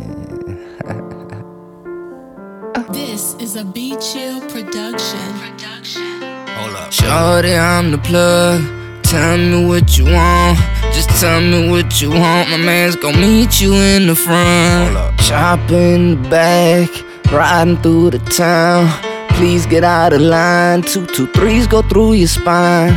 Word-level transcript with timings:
This 2.92 3.34
is 3.38 3.56
a 3.56 3.64
Be 3.64 3.96
Chill 3.96 4.40
production. 4.42 5.32
Production. 5.38 6.22
Hold 6.56 6.76
up. 6.76 6.92
Shorty, 6.92 7.54
I'm 7.54 7.90
the 7.90 7.98
plug. 7.98 8.62
Tell 9.02 9.36
me 9.36 9.66
what 9.66 9.96
you 9.96 10.06
want. 10.06 10.58
Just 10.92 11.08
tell 11.20 11.40
me 11.40 11.70
what 11.70 12.00
you 12.02 12.10
want. 12.10 12.50
My 12.50 12.56
man's 12.56 12.96
gonna 12.96 13.18
meet 13.18 13.60
you 13.60 13.74
in 13.74 14.06
the 14.06 14.16
front. 14.16 15.18
Chop 15.20 15.70
in 15.70 16.22
the 16.22 16.28
back. 16.28 16.90
Riding 17.32 17.76
through 17.78 18.10
the 18.10 18.18
town. 18.18 19.13
Please 19.36 19.66
get 19.66 19.84
out 19.84 20.12
of 20.12 20.20
line. 20.20 20.82
Two, 20.82 21.06
two, 21.06 21.26
threes 21.28 21.66
go 21.66 21.82
through 21.82 22.14
your 22.14 22.28
spine. 22.28 22.92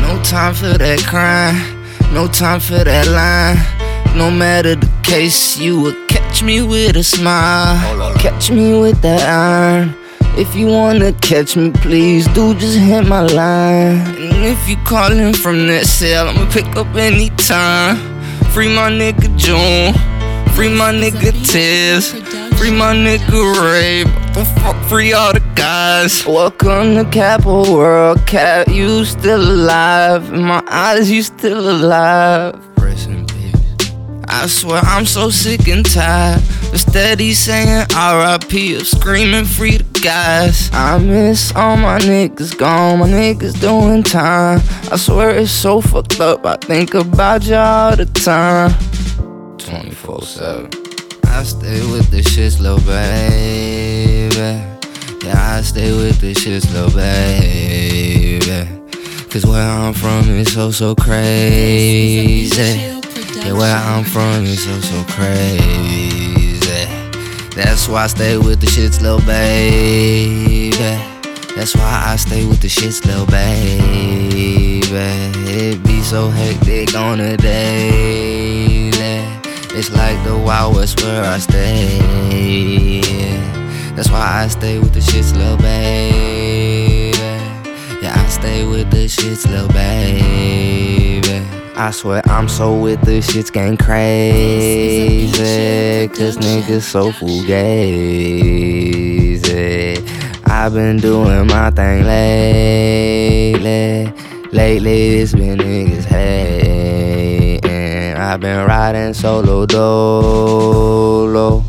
No 0.00 0.20
time 0.22 0.54
for 0.54 0.78
that 0.78 1.00
crime. 1.06 1.56
No 2.12 2.26
time 2.26 2.60
for 2.60 2.82
that 2.84 3.06
line. 3.08 3.58
No 4.16 4.30
matter 4.30 4.74
the 4.74 4.90
case, 5.02 5.58
you 5.58 5.80
will 5.80 6.06
catch 6.06 6.42
me 6.42 6.62
with 6.62 6.96
a 6.96 7.02
smile. 7.02 8.14
Catch 8.16 8.50
me 8.50 8.80
with 8.80 9.00
that 9.02 9.22
iron. 9.28 9.94
If 10.38 10.54
you 10.54 10.66
wanna 10.68 11.12
catch 11.14 11.56
me, 11.56 11.70
please 11.70 12.26
do 12.28 12.54
just 12.54 12.78
hit 12.78 13.06
my 13.06 13.20
line. 13.22 13.98
And 14.16 14.44
if 14.44 14.68
you 14.68 14.76
calling 14.84 15.32
from 15.34 15.66
that 15.66 15.86
cell, 15.86 16.28
I'ma 16.28 16.50
pick 16.50 16.66
up 16.76 16.94
anytime. 16.94 17.96
Free 18.52 18.68
my 18.68 18.90
nigga 18.90 19.28
June. 19.36 19.94
Free 20.54 20.68
my 20.68 20.92
nigga 20.92 21.30
Tiz. 21.50 22.14
Free 22.60 22.70
my 22.70 22.94
nigga 22.94 23.72
Ray. 23.72 24.04
The 24.34 24.44
fuck 24.60 24.76
free 24.84 25.14
all 25.14 25.32
the 25.32 25.40
guys. 25.54 26.26
Welcome 26.26 26.94
to 26.94 27.08
Capital 27.10 27.74
World. 27.74 28.26
Cap, 28.26 28.68
you 28.68 29.06
still 29.06 29.40
alive. 29.40 30.30
In 30.30 30.42
my 30.42 30.62
eyes, 30.68 31.10
you 31.10 31.22
still 31.22 31.70
alive. 31.70 32.60
Rest 32.76 33.08
in 33.08 33.24
peace. 33.24 33.94
I 34.28 34.46
swear 34.46 34.82
I'm 34.84 35.06
so 35.06 35.30
sick 35.30 35.68
and 35.68 35.86
tired 35.86 36.42
of 36.70 36.78
steady 36.78 37.32
saying 37.32 37.86
RIP 37.96 38.78
of 38.78 38.86
screaming 38.86 39.46
free 39.46 39.78
the 39.78 40.00
guys. 40.04 40.68
I 40.74 40.98
miss 40.98 41.56
all 41.56 41.78
my 41.78 41.98
niggas 42.00 42.58
gone, 42.58 42.98
my 42.98 43.08
niggas 43.08 43.58
doing 43.58 44.02
time. 44.02 44.60
I 44.92 44.98
swear 44.98 45.30
it's 45.30 45.50
so 45.50 45.80
fucked 45.80 46.20
up. 46.20 46.44
I 46.44 46.56
think 46.56 46.92
about 46.92 47.42
you 47.46 47.54
all 47.54 47.96
the 47.96 48.04
time. 48.04 48.74
24 49.56 50.20
7. 50.20 50.79
I 51.40 51.42
stay 51.42 51.80
with 51.90 52.10
the 52.10 52.18
shits, 52.18 52.60
little 52.60 52.76
baby. 52.80 54.36
Yeah, 55.24 55.56
I 55.56 55.62
stay 55.62 55.90
with 55.90 56.20
the 56.20 56.34
shits, 56.34 56.70
little 56.70 56.90
baby. 56.90 58.68
Cause 59.30 59.46
where 59.46 59.62
I'm 59.62 59.94
from 59.94 60.28
is 60.28 60.52
so, 60.52 60.70
so 60.70 60.94
crazy. 60.94 62.60
Yeah, 63.40 63.54
where 63.54 63.74
I'm 63.74 64.04
from 64.04 64.44
is 64.44 64.64
so, 64.64 64.80
so 64.80 65.02
crazy. 65.04 66.60
That's 67.56 67.88
why 67.88 68.04
I 68.04 68.06
stay 68.08 68.36
with 68.36 68.60
the 68.60 68.66
shits, 68.66 69.00
little 69.00 69.24
baby. 69.24 70.72
That's 71.56 71.74
why 71.74 72.04
I 72.06 72.16
stay 72.16 72.44
with 72.44 72.60
the 72.60 72.68
shits, 72.68 73.02
little 73.06 73.24
baby. 73.24 74.90
It 74.92 75.82
be 75.84 76.02
so 76.02 76.28
hectic 76.28 76.94
on 76.94 77.18
a 77.18 77.38
daily. 77.38 78.79
It's 79.80 79.90
like 79.92 80.22
the 80.24 80.36
Wild 80.36 80.76
West 80.76 81.00
where 81.00 81.24
I 81.24 81.38
stay. 81.38 83.00
That's 83.96 84.10
why 84.10 84.42
I 84.44 84.48
stay 84.48 84.78
with 84.78 84.92
the 84.92 85.00
shits, 85.00 85.34
little 85.34 85.56
baby. 85.56 87.16
Yeah, 88.02 88.12
I 88.14 88.26
stay 88.28 88.66
with 88.66 88.90
the 88.90 89.06
shits, 89.06 89.48
little 89.48 89.68
baby. 89.68 91.42
I 91.76 91.90
swear 91.92 92.20
I'm 92.26 92.46
so 92.46 92.78
with 92.78 93.00
the 93.06 93.20
shits 93.20 93.50
gang 93.50 93.78
crazy. 93.78 95.32
Cause 96.08 96.36
niggas 96.36 96.82
so 96.82 97.10
fugazi. 97.10 97.40
I've 100.44 100.74
been 100.74 100.98
doing 100.98 101.46
my 101.46 101.70
thing 101.70 102.04
lately. 102.04 104.12
Lately, 104.52 105.20
it's 105.20 105.32
been 105.32 105.56
niggas 105.56 106.04
hating. 106.04 106.69
I've 108.30 108.38
been 108.38 108.64
riding 108.64 109.12
solo 109.12 109.66
dolo. 109.66 111.64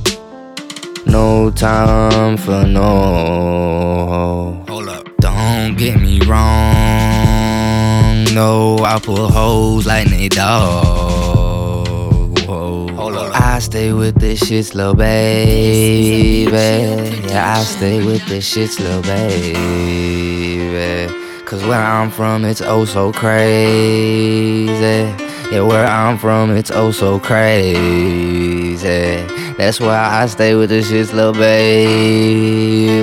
No 1.07 1.49
time 1.49 2.38
for 2.38 2.63
no. 2.67 4.63
Hold 4.67 4.89
up. 4.89 5.07
Don't 5.17 5.75
get 5.75 5.99
me 5.99 6.19
wrong. 6.19 6.45
No, 8.35 8.77
I 8.77 8.99
put 8.99 9.31
hoes 9.31 9.88
like 9.88 10.07
they 10.09 10.29
dog. 10.29 10.77
Hold 12.41 13.16
up. 13.16 13.33
I 13.33 13.57
stay 13.57 13.91
with 13.91 14.19
the 14.19 14.35
shits, 14.35 14.75
little 14.75 14.93
baby. 14.93 16.51
Yeah, 17.28 17.55
I 17.57 17.63
stay 17.63 18.05
with 18.05 18.23
the 18.28 18.38
shits, 18.38 18.79
little 18.79 19.01
baby. 19.01 19.55
Cause 21.43 21.63
where 21.63 21.81
I'm 21.81 22.11
from, 22.11 22.45
it's 22.45 22.61
oh 22.61 22.85
so 22.85 23.11
crazy. 23.11 24.72
Yeah, 25.51 25.63
where 25.63 25.85
I'm 25.85 26.17
from, 26.17 26.51
it's 26.56 26.72
oh 26.72 26.91
so 26.91 27.19
crazy. 27.19 28.78
That's 29.57 29.81
why 29.81 30.22
I 30.22 30.25
stay 30.28 30.56
with 30.56 30.69
the 30.69 30.79
shits, 30.79 31.13
little 31.13 31.34
baby. 31.34 33.01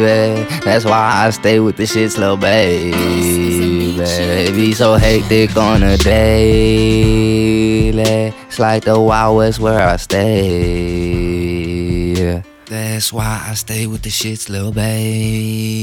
That's 0.64 0.87
why 0.87 1.26
I 1.26 1.31
stay 1.31 1.60
with 1.60 1.76
the 1.76 1.82
shits, 1.82 2.16
little 2.16 2.38
baby. 2.38 3.98
It 4.00 4.54
be 4.54 4.72
so 4.72 4.94
hectic 4.94 5.54
on 5.58 5.82
a 5.82 5.98
daily. 5.98 7.92
It's 8.47 8.58
like 8.58 8.84
the 8.84 8.98
Wild 8.98 9.37
West 9.37 9.60
where 9.60 9.87
I 9.87 9.97
stay. 9.97 11.22
That's 12.64 13.12
why 13.12 13.44
I 13.47 13.53
stay 13.54 13.87
with 13.87 14.00
the 14.00 14.08
shits, 14.10 14.48
little 14.48 14.72
baby. 14.72 15.78